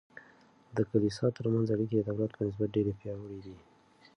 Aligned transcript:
د 0.75 0.77
کلیسا 0.91 1.25
ترمنځ 1.37 1.67
اړیکې 1.75 1.99
د 2.01 2.03
دولت 2.07 2.31
په 2.35 2.41
نسبت 2.47 2.69
ډیر 2.75 2.87
پیاوړي 2.99 3.39
دي. 3.45 3.55